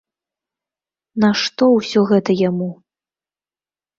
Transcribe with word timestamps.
Нашто 1.25 1.63
ўсё 1.75 1.99
гэта 2.11 2.31
яму? 2.49 2.69